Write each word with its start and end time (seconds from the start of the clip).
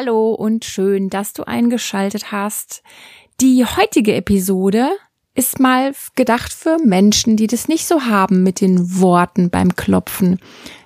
Hallo 0.00 0.32
und 0.32 0.64
schön, 0.64 1.10
dass 1.10 1.34
du 1.34 1.42
eingeschaltet 1.42 2.32
hast. 2.32 2.82
Die 3.38 3.66
heutige 3.66 4.14
Episode 4.14 4.88
ist 5.34 5.60
mal 5.60 5.92
gedacht 6.16 6.54
für 6.54 6.78
Menschen, 6.82 7.36
die 7.36 7.46
das 7.46 7.68
nicht 7.68 7.86
so 7.86 8.04
haben 8.04 8.42
mit 8.42 8.62
den 8.62 8.98
Worten 8.98 9.50
beim 9.50 9.76
Klopfen. 9.76 10.40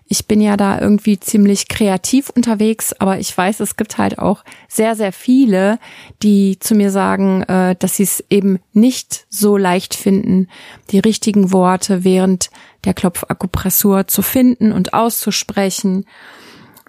Ich 0.08 0.26
bin 0.26 0.40
ja 0.40 0.56
da 0.56 0.80
irgendwie 0.80 1.20
ziemlich 1.20 1.68
kreativ 1.68 2.28
unterwegs, 2.30 2.92
aber 2.92 3.20
ich 3.20 3.38
weiß, 3.38 3.60
es 3.60 3.76
gibt 3.76 3.98
halt 3.98 4.18
auch 4.18 4.42
sehr, 4.66 4.96
sehr 4.96 5.12
viele, 5.12 5.78
die 6.24 6.58
zu 6.58 6.74
mir 6.74 6.90
sagen, 6.90 7.44
äh, 7.44 7.76
dass 7.76 7.98
sie 7.98 8.02
es 8.02 8.24
eben 8.30 8.58
nicht 8.72 9.26
so 9.30 9.56
leicht 9.56 9.94
finden, 9.94 10.48
die 10.90 10.98
richtigen 10.98 11.52
Worte 11.52 12.02
während 12.02 12.50
der 12.84 12.94
Klopfakupressur 12.94 14.08
zu 14.08 14.22
finden 14.22 14.72
und 14.72 14.92
auszusprechen. 14.92 16.04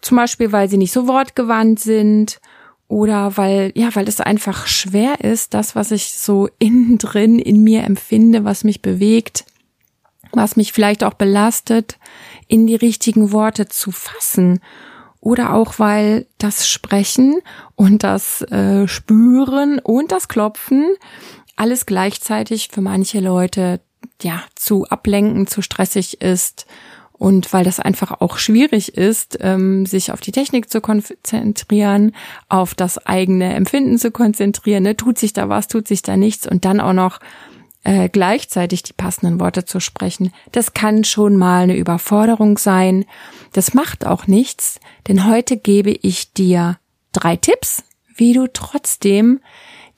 Zum 0.06 0.18
Beispiel, 0.18 0.52
weil 0.52 0.70
sie 0.70 0.78
nicht 0.78 0.92
so 0.92 1.08
wortgewandt 1.08 1.80
sind 1.80 2.40
oder 2.88 3.38
weil, 3.38 3.72
ja, 3.74 3.90
weil 3.96 4.08
es 4.08 4.22
einfach 4.22 4.68
schwer 4.68 5.22
ist, 5.22 5.56
das, 5.56 5.76
was 5.76 5.90
ich 5.90 6.14
so 6.14 6.48
innen 6.60 6.98
drin 7.00 7.40
in 7.40 7.64
mir 7.64 7.84
empfinde, 7.86 8.44
was 8.44 8.64
mich 8.64 8.84
bewegt, 8.84 9.46
was 10.32 10.58
mich 10.58 10.74
vielleicht 10.74 11.04
auch 11.04 11.16
belastet, 11.16 11.98
in 12.48 12.68
die 12.68 12.76
richtigen 12.76 13.32
Worte 13.32 13.68
zu 13.68 13.92
fassen. 13.92 14.60
Oder 15.22 15.56
auch 15.56 15.80
weil 15.80 16.28
das 16.38 16.70
Sprechen 16.70 17.42
und 17.74 18.04
das 18.04 18.44
äh, 18.44 18.88
Spüren 18.88 19.80
und 19.80 20.12
das 20.12 20.28
Klopfen 20.28 20.86
alles 21.56 21.88
gleichzeitig 21.88 22.68
für 22.68 22.82
manche 22.82 23.22
Leute 23.22 23.82
ja 24.22 24.44
zu 24.54 24.86
ablenken, 24.86 25.48
zu 25.48 25.64
stressig 25.64 26.22
ist 26.22 26.68
und 27.18 27.54
weil 27.54 27.64
das 27.64 27.80
einfach 27.80 28.20
auch 28.20 28.38
schwierig 28.38 28.98
ist, 28.98 29.38
ähm, 29.42 29.86
sich 29.86 30.12
auf 30.12 30.22
die 30.22 30.32
Technik 30.32 30.70
zu 30.70 30.82
konzentrieren, 30.82 32.14
auf 32.50 32.76
das 32.76 32.98
eigene 33.06 33.54
Empfinden 33.54 33.98
zu 33.98 34.12
konzentrieren, 34.12 34.84
ne? 34.84 34.98
tut 34.98 35.18
sich 35.18 35.34
da 35.34 35.48
was, 35.50 35.68
tut 35.68 35.88
sich 35.88 36.02
da 36.02 36.18
nichts 36.18 36.48
und 36.48 36.66
dann 36.66 36.80
auch 36.80 36.94
noch 36.94 37.20
äh, 37.86 38.10
gleichzeitig 38.10 38.84
die 38.84 38.94
passenden 38.94 39.40
Worte 39.40 39.64
zu 39.64 39.80
sprechen, 39.80 40.34
das 40.52 40.74
kann 40.74 41.04
schon 41.04 41.38
mal 41.38 41.64
eine 41.64 41.78
Überforderung 41.78 42.58
sein. 42.58 43.06
Das 43.54 43.74
macht 43.74 44.06
auch 44.06 44.28
nichts, 44.28 44.80
denn 45.08 45.26
heute 45.26 45.56
gebe 45.56 45.92
ich 45.92 46.34
dir 46.34 46.78
drei 47.14 47.38
Tipps, 47.38 47.84
wie 48.16 48.34
du 48.34 48.48
trotzdem 48.52 49.40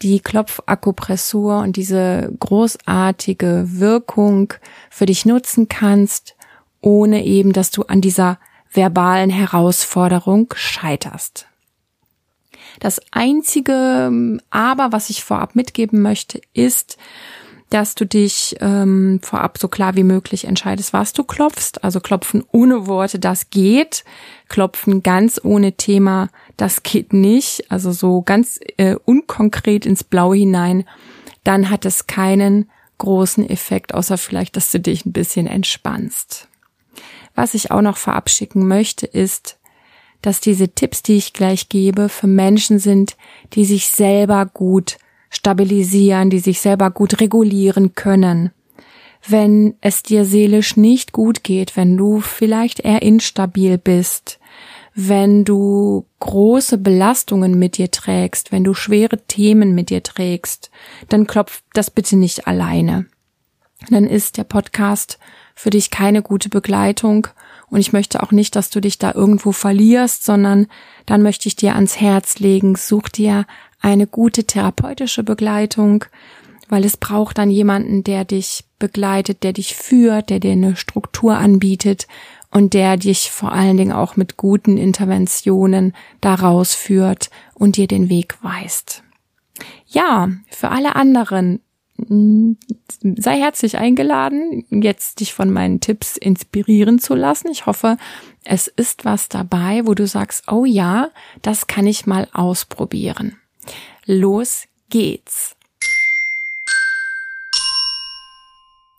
die 0.02 0.20
Klopfakupressur 0.20 1.60
und 1.60 1.76
diese 1.76 2.32
großartige 2.40 3.64
Wirkung 3.68 4.54
für 4.92 5.08
dich 5.08 5.26
nutzen 5.26 5.68
kannst, 5.68 6.37
ohne 6.82 7.26
eben, 7.26 7.54
dass 7.54 7.72
du 7.72 7.84
an 7.84 8.02
dieser 8.02 8.40
verbalen 8.72 9.30
Herausforderung 9.30 10.54
scheiterst. 10.56 11.48
Das 12.80 13.02
einzige 13.12 14.40
Aber, 14.50 14.92
was 14.92 15.10
ich 15.10 15.24
vorab 15.24 15.56
mitgeben 15.56 16.02
möchte, 16.02 16.42
ist, 16.54 16.98
dass 17.70 17.96
du 17.96 18.06
dich 18.06 18.56
ähm, 18.62 19.20
vorab 19.22 19.58
so 19.58 19.68
klar 19.68 19.96
wie 19.96 20.04
möglich 20.04 20.46
entscheidest, 20.46 20.94
was 20.94 21.12
du 21.12 21.24
klopfst. 21.24 21.84
Also 21.84 22.00
klopfen 22.00 22.44
ohne 22.52 22.88
Worte, 22.88 23.20
das 23.20 23.50
geht. 23.50 24.06
Klopfen 24.48 25.04
ganz 25.04 25.42
ohne 25.44 25.74
Thema, 25.74 26.30
das 26.56 26.84
geht 26.84 27.12
nicht. 27.12 27.70
Also 27.70 27.92
so 27.92 28.22
ganz 28.22 28.60
äh, 28.78 28.96
unkonkret 29.04 29.86
ins 29.86 30.04
Blaue 30.04 30.38
hinein. 30.38 30.86
Dann 31.44 31.70
hat 31.70 31.86
es 31.86 32.08
keinen 32.08 32.70
großen 33.00 33.48
Effekt, 33.48 33.94
außer 33.94 34.18
vielleicht, 34.18 34.56
dass 34.56 34.72
du 34.72 34.80
dich 34.80 35.06
ein 35.06 35.14
bisschen 35.14 35.46
entspannst. 35.46 36.48
Was 37.38 37.54
ich 37.54 37.70
auch 37.70 37.84
noch 37.84 37.98
verabschicken 37.98 38.68
möchte, 38.68 39.06
ist, 39.06 39.60
dass 40.24 40.42
diese 40.42 40.70
Tipps, 40.70 41.04
die 41.04 41.18
ich 41.18 41.34
gleich 41.34 41.70
gebe, 41.70 42.10
für 42.10 42.26
Menschen 42.26 42.80
sind, 42.80 43.16
die 43.54 43.64
sich 43.64 43.90
selber 43.90 44.48
gut 44.48 44.98
stabilisieren, 45.30 46.32
die 46.32 46.40
sich 46.40 46.60
selber 46.60 46.90
gut 46.90 47.22
regulieren 47.22 47.94
können. 47.94 48.50
Wenn 49.28 49.76
es 49.82 50.02
dir 50.02 50.26
seelisch 50.26 50.78
nicht 50.78 51.12
gut 51.12 51.44
geht, 51.44 51.78
wenn 51.78 51.96
du 51.96 52.22
vielleicht 52.22 52.80
eher 52.80 53.04
instabil 53.04 53.78
bist, 53.78 54.40
wenn 54.96 55.46
du 55.46 56.08
große 56.20 56.80
Belastungen 56.80 57.60
mit 57.60 57.78
dir 57.78 57.92
trägst, 57.92 58.52
wenn 58.52 58.64
du 58.64 58.74
schwere 58.74 59.20
Themen 59.28 59.76
mit 59.76 59.92
dir 59.92 60.02
trägst, 60.02 60.72
dann 61.10 61.28
klopf 61.28 61.62
das 61.74 61.92
bitte 61.92 62.18
nicht 62.18 62.48
alleine. 62.48 63.06
Dann 63.92 64.06
ist 64.06 64.38
der 64.38 64.44
Podcast 64.44 65.20
für 65.58 65.72
dich 65.72 65.90
keine 65.90 66.22
gute 66.22 66.50
Begleitung 66.50 67.28
und 67.72 67.80
ich 67.80 67.92
möchte 67.92 68.22
auch 68.22 68.32
nicht, 68.32 68.56
dass 68.56 68.70
du 68.70 68.80
dich 68.80 69.00
da 69.00 69.12
irgendwo 69.12 69.52
verlierst, 69.52 70.24
sondern 70.24 70.68
dann 71.08 71.24
möchte 71.24 71.48
ich 71.48 71.56
dir 71.56 71.74
ans 71.74 72.00
Herz 72.00 72.38
legen, 72.38 72.76
such 72.76 73.10
dir 73.10 73.46
eine 73.82 74.06
gute 74.06 74.44
therapeutische 74.44 75.24
Begleitung, 75.24 76.06
weil 76.70 76.86
es 76.86 76.96
braucht 76.96 77.40
dann 77.40 77.50
jemanden, 77.50 78.04
der 78.04 78.24
dich 78.24 78.66
begleitet, 78.78 79.42
der 79.42 79.54
dich 79.54 79.76
führt, 79.76 80.30
der 80.30 80.40
dir 80.40 80.52
eine 80.52 80.76
Struktur 80.76 81.38
anbietet 81.38 82.08
und 82.52 82.76
der 82.76 82.96
dich 82.96 83.32
vor 83.32 83.52
allen 83.52 83.78
Dingen 83.78 83.94
auch 83.94 84.16
mit 84.16 84.38
guten 84.38 84.78
Interventionen 84.78 85.94
daraus 86.22 86.76
führt 86.76 87.32
und 87.56 87.78
dir 87.78 87.88
den 87.88 88.10
Weg 88.10 88.38
weist. 88.44 89.04
Ja, 89.88 90.30
für 90.52 90.70
alle 90.70 90.96
anderen 90.96 91.62
sei 91.98 93.40
herzlich 93.40 93.78
eingeladen, 93.78 94.66
jetzt 94.70 95.20
dich 95.20 95.34
von 95.34 95.52
meinen 95.52 95.80
Tipps 95.80 96.16
inspirieren 96.16 97.00
zu 97.00 97.16
lassen. 97.16 97.50
Ich 97.52 97.66
hoffe, 97.66 97.98
es 98.44 98.68
ist 98.68 99.04
was 99.06 99.30
dabei, 99.30 99.86
wo 99.86 99.94
du 99.94 100.08
sagst, 100.08 100.52
oh 100.52 100.66
ja, 100.66 101.10
das 101.42 101.68
kann 101.68 101.88
ich 101.88 102.06
mal 102.06 102.28
ausprobieren. 102.34 103.38
Los 104.06 104.66
geht's. 104.90 105.56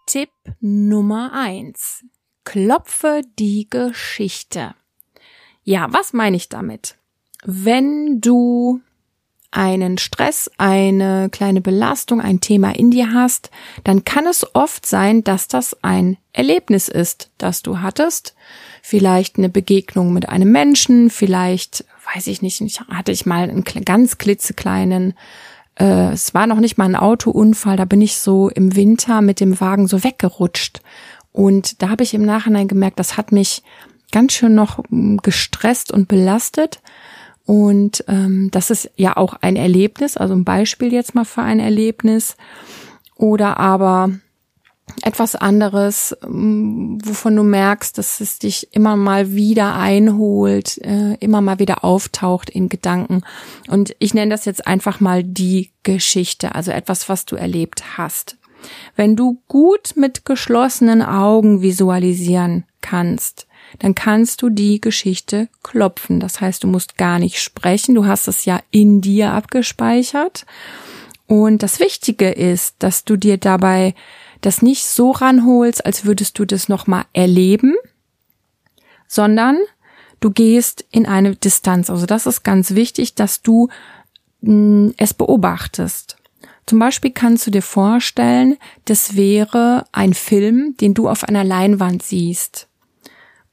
Tipp 0.07 0.31
Nummer 0.61 1.33
eins: 1.35 2.05
Klopfe 2.45 3.23
die 3.39 3.69
Geschichte. 3.69 4.75
Ja, 5.65 5.87
was 5.91 6.13
meine 6.13 6.37
ich 6.37 6.49
damit? 6.49 6.97
Wenn 7.45 8.21
du 8.21 8.81
einen 9.59 9.99
Stress, 9.99 10.49
eine 10.57 11.31
kleine 11.31 11.61
Belastung, 11.61 12.21
ein 12.21 12.41
Thema 12.41 12.77
in 12.77 12.93
dir 12.93 13.13
hast, 13.13 13.51
dann 13.83 14.05
kann 14.05 14.25
es 14.25 14.47
oft 14.55 14.87
sein, 14.87 15.25
dass 15.25 15.49
das 15.49 15.77
ein 15.83 16.17
Erlebnis 16.33 16.87
ist, 16.87 17.31
das 17.39 17.63
du 17.63 17.81
hattest. 17.81 18.37
Vielleicht 18.83 19.37
eine 19.37 19.49
Begegnung 19.49 20.13
mit 20.13 20.29
einem 20.29 20.53
Menschen, 20.53 21.11
vielleicht 21.11 21.85
weiß 22.15 22.29
ich 22.29 22.41
nicht, 22.41 22.63
hatte 22.89 23.11
ich 23.11 23.27
mal 23.27 23.51
einen 23.51 23.65
ganz 23.65 24.17
klitzekleinen, 24.19 25.15
äh, 25.75 26.13
es 26.13 26.35
war 26.35 26.47
noch 26.47 26.61
nicht 26.61 26.79
mal 26.79 26.85
ein 26.85 26.95
Autounfall, 26.95 27.77
da 27.77 27.85
bin 27.85 28.01
ich 28.01 28.17
so 28.19 28.49
im 28.49 28.77
Winter 28.77 29.23
mit 29.23 29.41
dem 29.41 29.61
Wagen 29.61 29.89
so 29.89 30.05
weggerutscht. 30.05 30.83
Und 31.33 31.83
da 31.83 31.89
habe 31.89 32.05
ich 32.05 32.15
im 32.15 32.25
Nachhinein 32.25 32.69
gemerkt, 32.69 33.01
das 33.01 33.17
hat 33.17 33.33
mich 33.33 33.65
ganz 34.13 34.35
schön 34.35 34.55
noch 34.55 34.79
hm, 34.89 35.19
gestresst 35.19 35.91
und 35.91 36.07
belastet. 36.07 36.81
Und 37.49 38.05
ähm, 38.09 38.51
das 38.51 38.69
ist 38.69 38.91
ja 38.97 39.17
auch 39.17 39.33
ein 39.41 39.57
Erlebnis, 39.57 40.19
also 40.19 40.35
ein 40.35 40.45
Beispiel 40.45 40.93
jetzt 40.93 41.15
mal 41.15 41.25
für 41.25 41.41
ein 41.41 41.61
Erlebnis. 41.61 42.37
Oder 43.17 43.59
aber 43.59 44.11
etwas 45.01 45.35
anderes, 45.35 46.15
ähm, 46.23 46.99
wovon 47.03 47.35
du 47.35 47.43
merkst, 47.45 47.97
dass 47.97 48.21
es 48.21 48.39
dich 48.39 48.69
immer 48.73 48.97
mal 48.97 49.33
wieder 49.33 49.77
einholt, 49.77 50.77
äh, 50.85 51.15
immer 51.21 51.41
mal 51.41 51.59
wieder 51.59 51.85
auftaucht 51.85 52.51
in 52.51 52.69
Gedanken. 52.69 53.23
Und 53.67 53.97
ich 53.99 54.13
nenne 54.13 54.31
das 54.31 54.45
jetzt 54.45 54.67
einfach 54.67 55.01
mal 55.01 55.25
die 55.25 55.71
Geschichte, 55.85 56.55
also 56.55 56.71
etwas, 56.71 57.09
was 57.09 57.25
du 57.25 57.37
erlebt 57.37 57.97
hast. 57.97 58.37
Wenn 58.95 59.17
du 59.17 59.41
gut 59.49 59.95
mit 59.97 60.27
geschlossenen 60.27 61.01
Augen 61.01 61.63
visualisieren 61.63 62.65
kannst, 62.83 63.48
dann 63.79 63.95
kannst 63.95 64.43
du 64.43 64.49
die 64.49 64.81
Geschichte 64.81 65.49
klopfen. 65.63 66.21
Das 66.21 66.41
heißt, 66.41 66.65
du 66.65 66.67
musst 66.67 66.97
gar 66.97 67.19
nicht 67.19 67.41
sprechen, 67.41 67.95
du 67.95 68.07
hast 68.07 68.29
es 68.29 68.45
ja 68.45 68.61
in 68.71 69.01
dir 69.01 69.33
abgespeichert. 69.33 70.47
Und 71.27 71.63
das 71.63 71.79
Wichtige 71.79 72.31
ist, 72.31 72.77
dass 72.79 73.05
du 73.05 73.17
dir 73.17 73.37
dabei 73.37 73.95
das 74.41 74.63
nicht 74.63 74.87
so 74.87 75.11
ranholst, 75.11 75.85
als 75.85 76.05
würdest 76.05 76.39
du 76.39 76.45
das 76.45 76.69
nochmal 76.69 77.05
erleben, 77.13 77.75
sondern 79.07 79.59
du 80.21 80.31
gehst 80.31 80.85
in 80.91 81.07
eine 81.07 81.37
Distanz. 81.37 81.91
Also 81.91 82.07
das 82.07 82.27
ist 82.27 82.45
ganz 82.45 82.75
wichtig, 82.75 83.15
dass 83.15 83.43
du 83.43 83.69
mh, 84.41 84.51
hm, 84.51 84.95
es 84.97 85.15
beobachtest. 85.15 86.17
Zum 86.67 86.79
Beispiel 86.79 87.13
kannst 87.13 87.47
du 87.47 87.51
dir 87.51 87.63
vorstellen, 87.63 88.59
das 88.85 89.17
wäre 89.17 89.87
ein 89.91 90.13
Film, 90.13 90.77
den 90.79 90.93
du 90.93 91.09
auf 91.09 91.25
einer 91.25 91.43
Leinwand 91.43 92.03
siehst. 92.03 92.68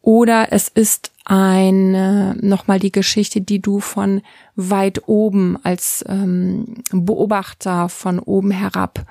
Oder 0.05 0.51
es 0.51 0.69
ist 0.69 1.11
eine, 1.25 2.37
nochmal 2.39 2.77
die 2.77 2.91
Geschichte, 2.91 3.41
die 3.41 3.59
du 3.59 3.79
von 3.79 4.21
weit 4.55 5.07
oben 5.07 5.57
als 5.63 6.05
ähm, 6.07 6.75
Beobachter 6.91 7.89
von 7.89 8.19
oben 8.19 8.51
herab 8.51 9.03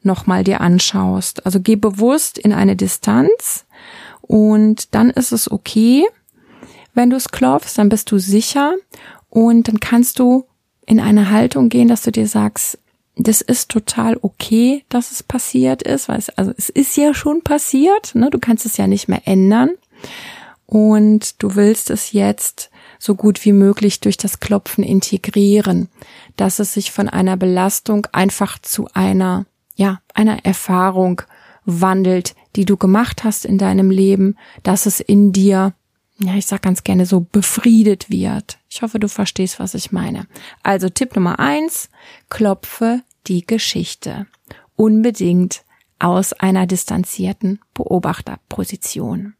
nochmal 0.00 0.44
dir 0.44 0.62
anschaust. 0.62 1.44
Also 1.44 1.60
geh 1.60 1.76
bewusst 1.76 2.38
in 2.38 2.54
eine 2.54 2.76
Distanz 2.76 3.66
und 4.22 4.94
dann 4.94 5.10
ist 5.10 5.32
es 5.32 5.50
okay, 5.50 6.06
wenn 6.94 7.10
du 7.10 7.16
es 7.16 7.28
klopfst, 7.28 7.76
dann 7.76 7.90
bist 7.90 8.10
du 8.10 8.16
sicher 8.16 8.72
Und 9.28 9.68
dann 9.68 9.80
kannst 9.80 10.18
du 10.18 10.46
in 10.86 10.98
eine 10.98 11.30
Haltung 11.30 11.68
gehen, 11.68 11.88
dass 11.88 12.00
du 12.00 12.10
dir 12.10 12.26
sagst, 12.26 12.78
das 13.16 13.42
ist 13.42 13.68
total 13.68 14.16
okay, 14.22 14.82
dass 14.88 15.10
es 15.10 15.22
passiert 15.22 15.82
ist, 15.82 16.08
weil 16.08 16.18
es, 16.18 16.30
also 16.30 16.54
es 16.56 16.70
ist 16.70 16.96
ja 16.96 17.12
schon 17.12 17.42
passiert, 17.42 18.14
ne? 18.14 18.30
du 18.30 18.38
kannst 18.38 18.64
es 18.64 18.78
ja 18.78 18.86
nicht 18.86 19.08
mehr 19.08 19.20
ändern. 19.26 19.72
Und 20.70 21.42
du 21.42 21.54
willst 21.54 21.88
es 21.88 22.12
jetzt 22.12 22.70
so 22.98 23.14
gut 23.14 23.42
wie 23.46 23.52
möglich 23.52 24.00
durch 24.00 24.18
das 24.18 24.38
Klopfen 24.38 24.84
integrieren, 24.84 25.88
dass 26.36 26.58
es 26.58 26.74
sich 26.74 26.92
von 26.92 27.08
einer 27.08 27.38
Belastung 27.38 28.06
einfach 28.12 28.58
zu 28.58 28.86
einer, 28.92 29.46
ja, 29.76 30.02
einer 30.12 30.44
Erfahrung 30.44 31.22
wandelt, 31.64 32.34
die 32.54 32.66
du 32.66 32.76
gemacht 32.76 33.24
hast 33.24 33.46
in 33.46 33.56
deinem 33.56 33.90
Leben, 33.90 34.36
dass 34.62 34.84
es 34.84 35.00
in 35.00 35.32
dir, 35.32 35.72
ja, 36.18 36.34
ich 36.34 36.44
sag 36.44 36.60
ganz 36.60 36.84
gerne 36.84 37.06
so 37.06 37.20
befriedet 37.20 38.10
wird. 38.10 38.58
Ich 38.68 38.82
hoffe, 38.82 38.98
du 38.98 39.08
verstehst, 39.08 39.58
was 39.58 39.72
ich 39.72 39.90
meine. 39.90 40.26
Also 40.62 40.90
Tipp 40.90 41.16
Nummer 41.16 41.38
eins, 41.38 41.88
klopfe 42.28 43.00
die 43.26 43.46
Geschichte. 43.46 44.26
Unbedingt 44.76 45.62
aus 45.98 46.34
einer 46.34 46.66
distanzierten 46.66 47.58
Beobachterposition. 47.72 49.32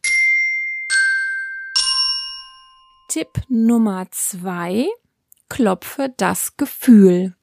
Tipp 3.09 3.41
Nummer 3.49 4.07
zwei, 4.11 4.87
klopfe 5.49 6.13
das 6.19 6.59
Gefühl. 6.59 7.35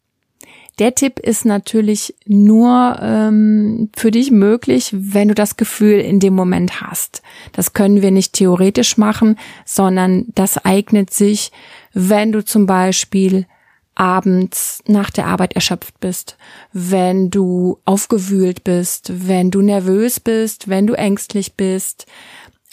Der 0.78 0.94
Tipp 0.94 1.18
ist 1.18 1.44
natürlich 1.44 2.14
nur 2.28 3.00
ähm, 3.02 3.90
für 3.96 4.12
dich 4.12 4.30
möglich, 4.30 4.92
wenn 4.94 5.30
du 5.30 5.34
das 5.34 5.58
Gefühl 5.58 6.00
in 6.00 6.20
dem 6.20 6.36
Moment 6.36 6.82
hast. 6.82 7.24
Das 7.52 7.74
können 7.74 8.04
wir 8.04 8.12
nicht 8.12 8.34
theoretisch 8.34 8.98
machen, 8.98 9.40
sondern 9.66 10.26
das 10.36 10.64
eignet 10.64 11.12
sich, 11.12 11.52
wenn 11.94 12.32
du 12.32 12.46
zum 12.46 12.68
Beispiel 12.68 13.48
abends 13.96 14.84
nach 14.86 15.10
der 15.10 15.26
Arbeit 15.26 15.54
erschöpft 15.54 16.00
bist, 16.00 16.38
wenn 16.74 17.32
du 17.32 17.80
aufgewühlt 17.86 18.64
bist, 18.64 19.28
wenn 19.28 19.50
du 19.50 19.62
nervös 19.62 20.20
bist, 20.20 20.68
wenn 20.68 20.86
du 20.86 20.94
ängstlich 20.94 21.56
bist. 21.56 22.06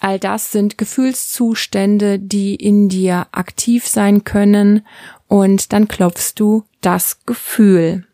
All 0.02 0.19
das 0.19 0.50
sind 0.50 0.78
Gefühlszustände, 0.78 2.19
die 2.19 2.56
in 2.56 2.88
dir 2.88 3.28
aktiv 3.31 3.87
sein 3.87 4.25
können 4.25 4.84
und 5.28 5.72
dann 5.72 5.87
klopfst 5.87 6.32
du 6.34 6.64
das 6.81 7.25
Gefühl. 7.25 8.04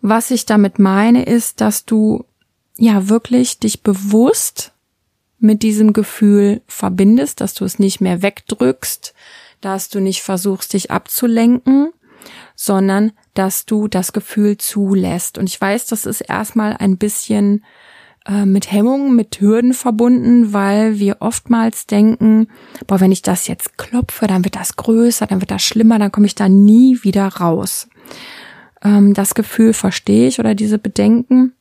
Was 0.00 0.32
ich 0.32 0.44
damit 0.44 0.80
meine, 0.80 1.22
ist, 1.22 1.60
dass 1.60 1.84
du 1.84 2.24
ja 2.76 3.08
wirklich 3.08 3.60
dich 3.60 3.84
bewusst 3.84 4.72
mit 5.38 5.62
diesem 5.62 5.92
Gefühl 5.92 6.60
verbindest, 6.66 7.40
dass 7.40 7.54
du 7.54 7.64
es 7.64 7.78
nicht 7.78 8.00
mehr 8.00 8.20
wegdrückst, 8.22 9.14
dass 9.60 9.90
du 9.90 10.00
nicht 10.00 10.22
versuchst, 10.22 10.72
dich 10.72 10.90
abzulenken, 10.90 11.92
sondern 12.56 13.12
dass 13.34 13.64
du 13.64 13.86
das 13.86 14.12
Gefühl 14.12 14.58
zulässt. 14.58 15.38
Und 15.38 15.48
ich 15.48 15.60
weiß, 15.60 15.86
das 15.86 16.04
ist 16.04 16.22
erstmal 16.22 16.76
ein 16.78 16.98
bisschen 16.98 17.62
äh, 18.26 18.46
mit 18.46 18.70
Hemmungen, 18.70 19.16
mit 19.16 19.40
Hürden 19.40 19.74
verbunden, 19.74 20.52
weil 20.52 20.98
wir 20.98 21.16
oftmals 21.20 21.86
denken, 21.86 22.48
boah, 22.86 23.00
wenn 23.00 23.12
ich 23.12 23.22
das 23.22 23.48
jetzt 23.48 23.78
klopfe, 23.78 24.26
dann 24.26 24.44
wird 24.44 24.56
das 24.56 24.76
größer, 24.76 25.26
dann 25.26 25.40
wird 25.40 25.50
das 25.50 25.62
schlimmer, 25.62 25.98
dann 25.98 26.12
komme 26.12 26.26
ich 26.26 26.34
da 26.34 26.48
nie 26.48 26.98
wieder 27.02 27.26
raus. 27.26 27.88
Ähm, 28.82 29.14
das 29.14 29.34
Gefühl 29.34 29.72
verstehe 29.72 30.28
ich 30.28 30.38
oder 30.38 30.54
diese 30.54 30.78
Bedenken, 30.78 31.52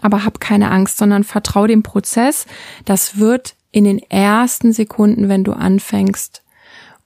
aber 0.00 0.24
hab 0.24 0.40
keine 0.40 0.70
Angst, 0.70 0.96
sondern 0.96 1.24
vertrau 1.24 1.66
dem 1.66 1.82
Prozess. 1.82 2.46
Das 2.84 3.18
wird 3.18 3.54
in 3.70 3.84
den 3.84 3.98
ersten 3.98 4.72
Sekunden, 4.72 5.28
wenn 5.28 5.44
du 5.44 5.52
anfängst, 5.52 6.42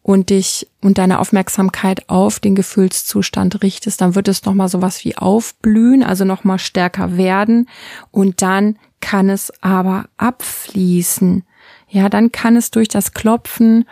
und 0.04 0.28
dich 0.28 0.68
und 0.82 0.98
deine 0.98 1.18
Aufmerksamkeit 1.18 2.10
auf 2.10 2.38
den 2.38 2.54
Gefühlszustand 2.54 3.62
richtest, 3.62 4.02
dann 4.02 4.14
wird 4.14 4.28
es 4.28 4.44
nochmal 4.44 4.68
sowas 4.68 5.02
wie 5.02 5.16
aufblühen, 5.16 6.02
also 6.04 6.26
nochmal 6.26 6.58
stärker 6.58 7.16
werden 7.16 7.70
und 8.10 8.42
dann 8.42 8.76
kann 9.00 9.30
es 9.30 9.50
aber 9.62 10.04
abfließen. 10.18 11.42
Ja, 11.88 12.10
dann 12.10 12.32
kann 12.32 12.54
es 12.54 12.70
durch 12.70 12.88
das 12.88 13.14
Klopfen 13.14 13.86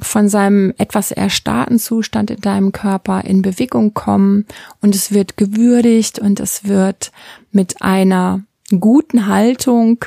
von 0.00 0.30
seinem 0.30 0.72
etwas 0.78 1.12
erstarrten 1.12 1.78
Zustand 1.78 2.30
in 2.30 2.40
deinem 2.40 2.72
Körper 2.72 3.22
in 3.26 3.42
Bewegung 3.42 3.92
kommen 3.92 4.46
und 4.80 4.94
es 4.94 5.12
wird 5.12 5.36
gewürdigt 5.36 6.18
und 6.18 6.40
es 6.40 6.64
wird 6.64 7.12
mit 7.50 7.82
einer 7.82 8.40
guten 8.80 9.26
Haltung 9.26 10.02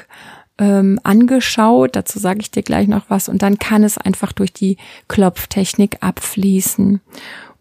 ähm, 0.58 1.00
angeschaut. 1.04 1.96
Dazu 1.96 2.20
sage 2.20 2.40
ich 2.42 2.52
dir 2.52 2.64
gleich 2.64 2.88
noch 2.88 3.10
was. 3.10 3.30
Und 3.30 3.42
dann 3.42 3.60
kann 3.60 3.84
es 3.84 3.98
einfach 3.98 4.32
durch 4.32 4.54
die 4.54 4.78
Klopftechnik 5.08 5.98
abfließen. 6.02 7.02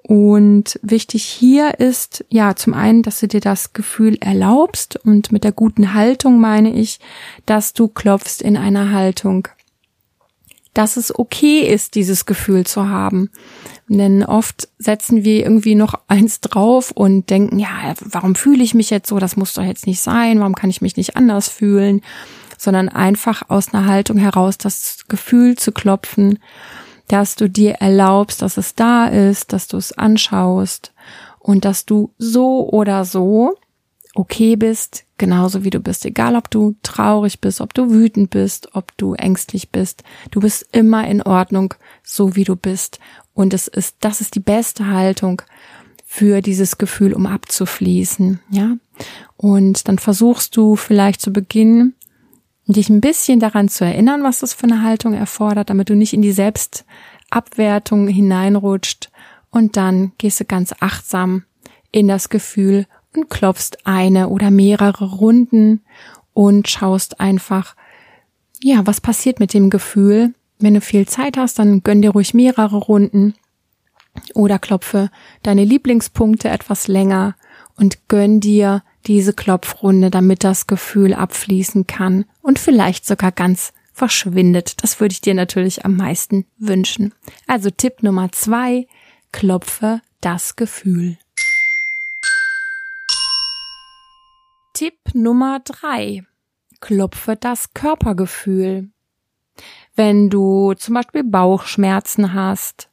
Und 0.06 0.78
wichtig 0.82 1.24
hier 1.24 1.80
ist, 1.80 2.26
ja, 2.28 2.54
zum 2.54 2.74
einen, 2.74 3.02
dass 3.02 3.20
du 3.20 3.28
dir 3.28 3.40
das 3.40 3.72
Gefühl 3.72 4.18
erlaubst 4.20 4.96
und 4.96 5.32
mit 5.32 5.44
der 5.44 5.52
guten 5.52 5.94
Haltung 5.94 6.38
meine 6.40 6.74
ich, 6.74 7.00
dass 7.46 7.72
du 7.72 7.88
klopfst 7.88 8.42
in 8.42 8.58
einer 8.58 8.90
Haltung, 8.90 9.48
dass 10.74 10.96
es 10.96 11.16
okay 11.16 11.60
ist, 11.60 11.94
dieses 11.94 12.26
Gefühl 12.26 12.66
zu 12.66 12.88
haben. 12.88 13.30
Denn 13.88 14.24
oft 14.24 14.68
setzen 14.78 15.24
wir 15.24 15.44
irgendwie 15.44 15.74
noch 15.74 15.94
eins 16.08 16.40
drauf 16.40 16.90
und 16.90 17.30
denken, 17.30 17.58
ja, 17.58 17.94
warum 18.00 18.34
fühle 18.34 18.62
ich 18.62 18.74
mich 18.74 18.90
jetzt 18.90 19.08
so? 19.08 19.18
Das 19.18 19.36
muss 19.36 19.54
doch 19.54 19.62
jetzt 19.62 19.86
nicht 19.86 20.00
sein. 20.00 20.40
Warum 20.40 20.54
kann 20.54 20.70
ich 20.70 20.82
mich 20.82 20.96
nicht 20.96 21.16
anders 21.16 21.48
fühlen? 21.48 22.02
sondern 22.64 22.88
einfach 22.88 23.50
aus 23.50 23.72
einer 23.72 23.86
Haltung 23.86 24.16
heraus 24.16 24.58
das 24.58 25.04
Gefühl 25.08 25.56
zu 25.56 25.70
klopfen, 25.70 26.38
dass 27.08 27.36
du 27.36 27.48
dir 27.48 27.74
erlaubst, 27.74 28.42
dass 28.42 28.56
es 28.56 28.74
da 28.74 29.06
ist, 29.06 29.52
dass 29.52 29.68
du 29.68 29.76
es 29.76 29.92
anschaust 29.92 30.92
und 31.38 31.64
dass 31.64 31.84
du 31.84 32.12
so 32.16 32.68
oder 32.70 33.04
so 33.04 33.54
okay 34.14 34.56
bist, 34.56 35.03
genauso 35.18 35.64
wie 35.64 35.70
du 35.70 35.80
bist, 35.80 36.04
egal 36.04 36.36
ob 36.36 36.50
du 36.50 36.74
traurig 36.82 37.40
bist, 37.40 37.60
ob 37.60 37.74
du 37.74 37.90
wütend 37.90 38.30
bist, 38.30 38.74
ob 38.74 38.96
du 38.96 39.14
ängstlich 39.14 39.70
bist, 39.70 40.02
du 40.30 40.40
bist 40.40 40.66
immer 40.72 41.06
in 41.06 41.22
Ordnung, 41.22 41.74
so 42.02 42.36
wie 42.36 42.44
du 42.44 42.56
bist. 42.56 42.98
Und 43.32 43.54
es 43.54 43.68
ist, 43.68 43.96
das 44.00 44.20
ist 44.20 44.34
die 44.34 44.40
beste 44.40 44.88
Haltung 44.88 45.42
für 46.04 46.40
dieses 46.40 46.78
Gefühl, 46.78 47.12
um 47.12 47.26
abzufließen, 47.26 48.40
ja. 48.50 48.76
Und 49.36 49.88
dann 49.88 49.98
versuchst 49.98 50.56
du 50.56 50.76
vielleicht 50.76 51.20
zu 51.20 51.32
Beginn 51.32 51.94
dich 52.66 52.88
ein 52.88 53.00
bisschen 53.00 53.40
daran 53.40 53.68
zu 53.68 53.84
erinnern, 53.84 54.22
was 54.22 54.38
das 54.38 54.54
für 54.54 54.64
eine 54.64 54.82
Haltung 54.82 55.12
erfordert, 55.12 55.70
damit 55.70 55.90
du 55.90 55.96
nicht 55.96 56.12
in 56.12 56.22
die 56.22 56.32
Selbstabwertung 56.32 58.08
hineinrutscht. 58.08 59.10
Und 59.50 59.76
dann 59.76 60.12
gehst 60.18 60.40
du 60.40 60.44
ganz 60.44 60.74
achtsam 60.80 61.44
in 61.90 62.08
das 62.08 62.28
Gefühl 62.28 62.86
und 63.16 63.30
klopfst 63.30 63.78
eine 63.84 64.28
oder 64.28 64.50
mehrere 64.50 65.16
Runden 65.16 65.82
und 66.32 66.68
schaust 66.68 67.20
einfach, 67.20 67.76
ja, 68.62 68.86
was 68.86 69.00
passiert 69.00 69.40
mit 69.40 69.54
dem 69.54 69.70
Gefühl. 69.70 70.34
Wenn 70.58 70.74
du 70.74 70.80
viel 70.80 71.06
Zeit 71.06 71.36
hast, 71.36 71.58
dann 71.58 71.82
gönn 71.82 72.02
dir 72.02 72.10
ruhig 72.10 72.34
mehrere 72.34 72.76
Runden 72.76 73.34
oder 74.34 74.58
klopfe 74.58 75.10
deine 75.42 75.64
Lieblingspunkte 75.64 76.48
etwas 76.48 76.88
länger 76.88 77.34
und 77.76 78.08
gönn 78.08 78.40
dir 78.40 78.82
diese 79.06 79.32
Klopfrunde, 79.32 80.10
damit 80.10 80.44
das 80.44 80.66
Gefühl 80.66 81.14
abfließen 81.14 81.86
kann 81.86 82.24
und 82.40 82.58
vielleicht 82.58 83.06
sogar 83.06 83.32
ganz 83.32 83.72
verschwindet. 83.92 84.82
Das 84.82 85.00
würde 85.00 85.12
ich 85.12 85.20
dir 85.20 85.34
natürlich 85.34 85.84
am 85.84 85.96
meisten 85.96 86.46
wünschen. 86.58 87.12
Also 87.46 87.70
Tipp 87.70 88.02
Nummer 88.02 88.32
zwei, 88.32 88.86
klopfe 89.32 90.00
das 90.20 90.56
Gefühl. 90.56 91.18
Tipp 94.74 95.14
Nummer 95.14 95.60
drei, 95.60 96.24
klopfe 96.80 97.36
das 97.36 97.74
Körpergefühl. 97.74 98.90
Wenn 99.94 100.30
du 100.30 100.74
zum 100.74 100.94
Beispiel 100.94 101.22
Bauchschmerzen 101.22 102.34
hast, 102.34 102.90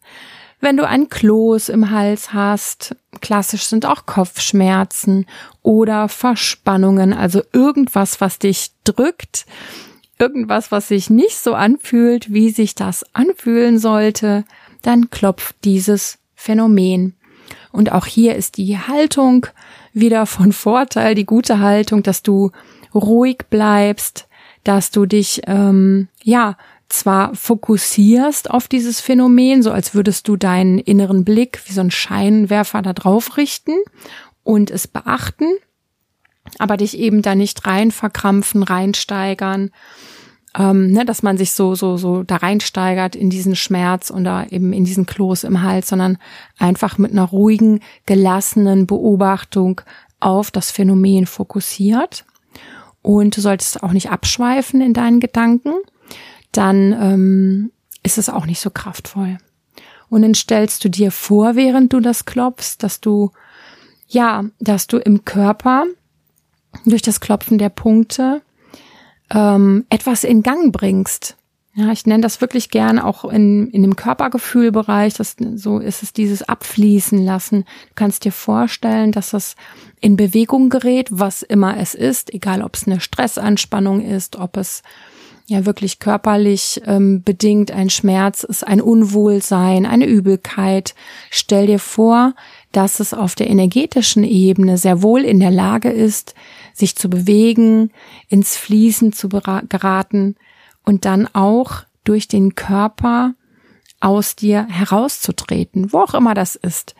wenn 0.59 0.77
du 0.77 0.87
ein 0.87 1.09
Kloß 1.09 1.69
im 1.69 1.89
Hals 1.89 2.33
hast, 2.33 2.95
klassisch 3.19 3.63
sind 3.63 3.87
auch 3.87 4.05
Kopfschmerzen 4.05 5.25
oder 5.63 6.07
Verspannungen, 6.07 7.13
also 7.13 7.41
irgendwas, 7.51 8.21
was 8.21 8.37
dich 8.37 8.73
drückt, 8.83 9.47
irgendwas, 10.19 10.71
was 10.71 10.87
sich 10.87 11.09
nicht 11.09 11.37
so 11.37 11.55
anfühlt, 11.55 12.31
wie 12.31 12.51
sich 12.51 12.75
das 12.75 13.03
anfühlen 13.15 13.79
sollte, 13.79 14.45
dann 14.83 15.09
klopft 15.09 15.55
dieses 15.63 16.19
Phänomen. 16.35 17.15
Und 17.71 17.91
auch 17.91 18.05
hier 18.05 18.35
ist 18.35 18.57
die 18.57 18.77
Haltung 18.77 19.47
wieder 19.93 20.25
von 20.25 20.51
Vorteil, 20.51 21.15
die 21.15 21.25
gute 21.25 21.59
Haltung, 21.59 22.03
dass 22.03 22.23
du 22.23 22.51
ruhig 22.93 23.45
bleibst, 23.49 24.27
dass 24.63 24.91
du 24.91 25.05
dich 25.05 25.41
ähm, 25.47 26.07
ja 26.23 26.57
zwar 26.89 27.33
fokussierst 27.35 28.51
auf 28.51 28.67
dieses 28.67 28.99
Phänomen, 28.99 29.63
so 29.63 29.71
als 29.71 29.95
würdest 29.95 30.27
du 30.27 30.35
deinen 30.35 30.77
inneren 30.77 31.23
Blick 31.23 31.61
wie 31.65 31.73
so 31.73 31.81
ein 31.81 31.91
Scheinwerfer 31.91 32.81
da 32.81 32.93
drauf 32.93 33.37
richten 33.37 33.77
und 34.43 34.71
es 34.71 34.87
beachten, 34.87 35.47
aber 36.59 36.77
dich 36.77 36.97
eben 36.97 37.21
da 37.21 37.35
nicht 37.35 37.65
rein 37.65 37.91
verkrampfen, 37.91 38.63
reinsteigern, 38.63 39.71
ähm, 40.57 40.91
ne, 40.91 41.05
dass 41.05 41.23
man 41.23 41.37
sich 41.37 41.53
so, 41.53 41.75
so, 41.75 41.97
so 41.97 42.23
da 42.23 42.37
reinsteigert 42.37 43.15
in 43.15 43.29
diesen 43.29 43.55
Schmerz 43.55 44.11
oder 44.11 44.51
eben 44.51 44.73
in 44.73 44.83
diesen 44.83 45.05
Kloß 45.05 45.45
im 45.45 45.61
Hals, 45.61 45.87
sondern 45.87 46.17
einfach 46.57 46.97
mit 46.97 47.11
einer 47.11 47.23
ruhigen, 47.23 47.79
gelassenen 48.05 48.85
Beobachtung 48.85 49.81
auf 50.19 50.51
das 50.51 50.71
Phänomen 50.71 51.25
fokussiert. 51.25 52.25
Und 53.01 53.35
du 53.35 53.41
solltest 53.41 53.81
auch 53.81 53.93
nicht 53.93 54.11
abschweifen 54.11 54.81
in 54.81 54.93
deinen 54.93 55.19
Gedanken, 55.19 55.73
dann 56.51 56.91
ähm, 56.91 57.71
ist 58.03 58.17
es 58.17 58.29
auch 58.29 58.45
nicht 58.45 58.59
so 58.59 58.69
kraftvoll. 58.69 59.37
Und 60.09 60.23
dann 60.23 60.35
stellst 60.35 60.83
du 60.83 60.89
dir 60.89 61.11
vor, 61.11 61.55
während 61.55 61.93
du 61.93 62.01
das 62.01 62.25
klopfst, 62.25 62.77
dass 62.79 62.99
du, 62.99 63.31
ja, 64.09 64.43
dass 64.59 64.87
du 64.87 64.97
im 64.97 65.23
Körper 65.23 65.85
durch 66.85 67.01
das 67.01 67.21
Klopfen 67.21 67.57
der 67.57 67.69
Punkte 67.69 68.41
ähm, 69.33 69.85
etwas 69.89 70.23
in 70.23 70.43
Gang 70.43 70.71
bringst. 70.71 71.37
Ja, 71.73 71.89
ich 71.93 72.05
nenne 72.05 72.21
das 72.21 72.41
wirklich 72.41 72.69
gern 72.69 72.99
auch 72.99 73.23
in, 73.23 73.69
in 73.69 73.81
dem 73.81 73.95
Körpergefühlbereich. 73.95 75.13
Das, 75.13 75.37
so 75.55 75.79
ist 75.79 76.03
es 76.03 76.11
dieses 76.11 76.43
Abfließen 76.43 77.23
lassen. 77.23 77.61
Du 77.61 77.95
kannst 77.95 78.25
dir 78.25 78.33
vorstellen, 78.33 79.13
dass 79.13 79.29
das 79.31 79.55
in 80.01 80.17
Bewegung 80.17 80.69
gerät, 80.69 81.07
was 81.11 81.43
immer 81.43 81.77
es 81.77 81.95
ist, 81.95 82.33
egal 82.33 82.61
ob 82.61 82.75
es 82.75 82.87
eine 82.87 82.99
Stressanspannung 82.99 84.01
ist, 84.01 84.35
ob 84.35 84.57
es 84.57 84.83
ja 85.51 85.65
wirklich 85.65 85.99
körperlich 85.99 86.81
ähm, 86.85 87.23
bedingt 87.23 87.71
ein 87.71 87.89
Schmerz 87.89 88.43
ist, 88.43 88.65
ein 88.65 88.81
Unwohlsein, 88.81 89.85
eine 89.85 90.05
Übelkeit. 90.05 90.95
Stell 91.29 91.67
dir 91.67 91.79
vor, 91.79 92.33
dass 92.71 92.99
es 92.99 93.13
auf 93.13 93.35
der 93.35 93.49
energetischen 93.49 94.23
Ebene 94.23 94.77
sehr 94.77 95.01
wohl 95.01 95.21
in 95.21 95.39
der 95.39 95.51
Lage 95.51 95.89
ist, 95.89 96.35
sich 96.73 96.95
zu 96.95 97.09
bewegen, 97.09 97.91
ins 98.29 98.57
Fließen 98.57 99.13
zu 99.13 99.29
geraten 99.29 100.35
und 100.83 101.05
dann 101.05 101.27
auch 101.33 101.83
durch 102.03 102.27
den 102.27 102.55
Körper 102.55 103.35
aus 103.99 104.35
dir 104.35 104.65
herauszutreten, 104.67 105.93
wo 105.93 105.99
auch 105.99 106.13
immer 106.13 106.33
das 106.33 106.55
ist. 106.55 106.95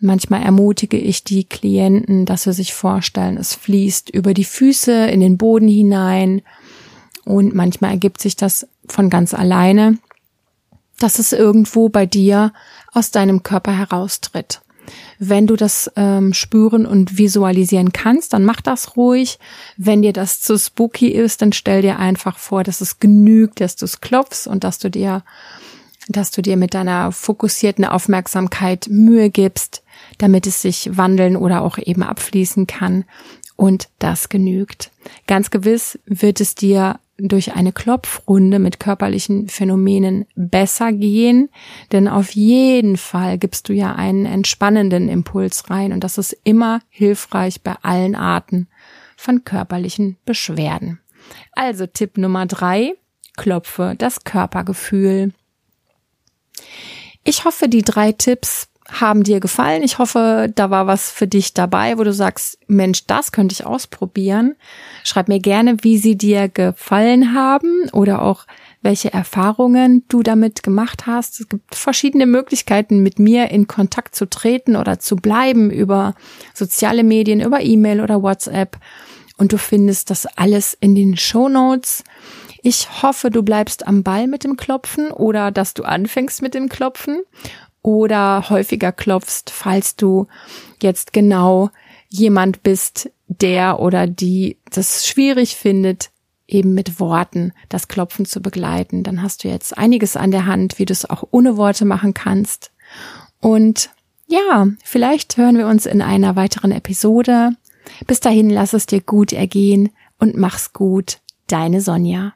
Manchmal 0.00 0.42
ermutige 0.42 0.96
ich 0.96 1.24
die 1.24 1.44
Klienten, 1.44 2.24
dass 2.24 2.44
sie 2.44 2.54
sich 2.54 2.72
vorstellen, 2.72 3.36
es 3.36 3.54
fließt 3.54 4.08
über 4.08 4.32
die 4.32 4.44
Füße 4.44 5.06
in 5.06 5.20
den 5.20 5.36
Boden 5.36 5.68
hinein 5.68 6.40
und 7.24 7.54
manchmal 7.54 7.92
ergibt 7.92 8.20
sich 8.20 8.36
das 8.36 8.66
von 8.88 9.10
ganz 9.10 9.34
alleine, 9.34 9.98
dass 10.98 11.18
es 11.18 11.32
irgendwo 11.32 11.88
bei 11.88 12.06
dir 12.06 12.52
aus 12.92 13.10
deinem 13.10 13.42
Körper 13.42 13.72
heraustritt. 13.72 14.60
Wenn 15.18 15.46
du 15.46 15.56
das 15.56 15.90
ähm, 15.96 16.32
spüren 16.32 16.86
und 16.86 17.18
visualisieren 17.18 17.92
kannst, 17.92 18.32
dann 18.32 18.44
mach 18.44 18.60
das 18.60 18.96
ruhig. 18.96 19.38
Wenn 19.76 20.02
dir 20.02 20.12
das 20.12 20.40
zu 20.40 20.58
spooky 20.58 21.08
ist, 21.08 21.42
dann 21.42 21.52
stell 21.52 21.82
dir 21.82 21.98
einfach 21.98 22.38
vor, 22.38 22.64
dass 22.64 22.80
es 22.80 22.98
genügt, 22.98 23.60
dass 23.60 23.76
du 23.76 23.84
es 23.84 24.00
klopfst 24.00 24.46
und 24.46 24.64
dass 24.64 24.78
du 24.78 24.90
dir, 24.90 25.22
dass 26.08 26.30
du 26.30 26.42
dir 26.42 26.56
mit 26.56 26.74
deiner 26.74 27.12
fokussierten 27.12 27.84
Aufmerksamkeit 27.84 28.88
Mühe 28.88 29.30
gibst, 29.30 29.82
damit 30.18 30.46
es 30.46 30.62
sich 30.62 30.96
wandeln 30.96 31.36
oder 31.36 31.62
auch 31.62 31.78
eben 31.78 32.02
abfließen 32.02 32.66
kann. 32.66 33.04
Und 33.56 33.90
das 33.98 34.30
genügt. 34.30 34.90
Ganz 35.26 35.50
gewiss 35.50 35.98
wird 36.06 36.40
es 36.40 36.54
dir 36.54 36.98
durch 37.22 37.54
eine 37.54 37.72
Klopfrunde 37.72 38.58
mit 38.58 38.80
körperlichen 38.80 39.48
Phänomenen 39.48 40.26
besser 40.34 40.92
gehen, 40.92 41.48
denn 41.92 42.08
auf 42.08 42.32
jeden 42.32 42.96
Fall 42.96 43.38
gibst 43.38 43.68
du 43.68 43.72
ja 43.72 43.94
einen 43.94 44.26
entspannenden 44.26 45.08
Impuls 45.08 45.70
rein 45.70 45.92
und 45.92 46.04
das 46.04 46.18
ist 46.18 46.36
immer 46.44 46.80
hilfreich 46.88 47.62
bei 47.62 47.74
allen 47.82 48.14
Arten 48.14 48.68
von 49.16 49.44
körperlichen 49.44 50.16
Beschwerden. 50.24 51.00
Also 51.52 51.86
Tipp 51.86 52.16
Nummer 52.16 52.46
drei, 52.46 52.94
klopfe 53.36 53.94
das 53.98 54.24
Körpergefühl. 54.24 55.32
Ich 57.24 57.44
hoffe, 57.44 57.68
die 57.68 57.82
drei 57.82 58.12
Tipps 58.12 58.69
haben 58.92 59.22
dir 59.22 59.40
gefallen. 59.40 59.82
Ich 59.82 59.98
hoffe, 59.98 60.50
da 60.54 60.70
war 60.70 60.86
was 60.86 61.10
für 61.10 61.26
dich 61.26 61.54
dabei, 61.54 61.98
wo 61.98 62.04
du 62.04 62.12
sagst, 62.12 62.58
Mensch, 62.66 63.06
das 63.06 63.32
könnte 63.32 63.52
ich 63.52 63.66
ausprobieren. 63.66 64.56
Schreib 65.04 65.28
mir 65.28 65.40
gerne, 65.40 65.76
wie 65.82 65.98
sie 65.98 66.16
dir 66.16 66.48
gefallen 66.48 67.34
haben 67.34 67.88
oder 67.92 68.22
auch 68.22 68.46
welche 68.82 69.12
Erfahrungen 69.12 70.04
du 70.08 70.22
damit 70.22 70.62
gemacht 70.62 71.06
hast. 71.06 71.40
Es 71.40 71.48
gibt 71.48 71.74
verschiedene 71.74 72.26
Möglichkeiten, 72.26 73.02
mit 73.02 73.18
mir 73.18 73.50
in 73.50 73.66
Kontakt 73.66 74.14
zu 74.14 74.26
treten 74.26 74.76
oder 74.76 74.98
zu 74.98 75.16
bleiben 75.16 75.70
über 75.70 76.14
soziale 76.54 77.02
Medien, 77.02 77.40
über 77.40 77.60
E-Mail 77.60 78.00
oder 78.00 78.22
WhatsApp. 78.22 78.78
Und 79.36 79.52
du 79.52 79.58
findest 79.58 80.10
das 80.10 80.26
alles 80.36 80.76
in 80.80 80.94
den 80.94 81.16
Show 81.16 81.48
Notes. 81.48 82.04
Ich 82.62 83.02
hoffe, 83.02 83.30
du 83.30 83.42
bleibst 83.42 83.86
am 83.86 84.02
Ball 84.02 84.26
mit 84.26 84.44
dem 84.44 84.56
Klopfen 84.56 85.10
oder 85.10 85.50
dass 85.50 85.72
du 85.74 85.82
anfängst 85.82 86.42
mit 86.42 86.54
dem 86.54 86.68
Klopfen 86.68 87.22
oder 87.82 88.50
häufiger 88.50 88.92
klopfst, 88.92 89.50
falls 89.50 89.96
du 89.96 90.26
jetzt 90.82 91.12
genau 91.12 91.70
jemand 92.08 92.62
bist, 92.62 93.10
der 93.28 93.80
oder 93.80 94.06
die 94.06 94.58
das 94.70 95.06
schwierig 95.06 95.56
findet, 95.56 96.10
eben 96.46 96.74
mit 96.74 96.98
Worten 96.98 97.52
das 97.68 97.88
Klopfen 97.88 98.26
zu 98.26 98.40
begleiten. 98.40 99.02
Dann 99.02 99.22
hast 99.22 99.44
du 99.44 99.48
jetzt 99.48 99.78
einiges 99.78 100.16
an 100.16 100.30
der 100.30 100.46
Hand, 100.46 100.78
wie 100.78 100.84
du 100.84 100.92
es 100.92 101.08
auch 101.08 101.24
ohne 101.30 101.56
Worte 101.56 101.84
machen 101.84 102.12
kannst. 102.12 102.72
Und 103.40 103.90
ja, 104.26 104.66
vielleicht 104.84 105.36
hören 105.36 105.56
wir 105.56 105.66
uns 105.66 105.86
in 105.86 106.02
einer 106.02 106.36
weiteren 106.36 106.72
Episode. 106.72 107.50
Bis 108.06 108.20
dahin 108.20 108.50
lass 108.50 108.72
es 108.72 108.86
dir 108.86 109.00
gut 109.00 109.32
ergehen 109.32 109.90
und 110.18 110.36
mach's 110.36 110.72
gut. 110.72 111.18
Deine 111.46 111.80
Sonja. 111.80 112.34